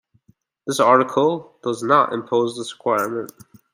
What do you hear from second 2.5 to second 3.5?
this requirement.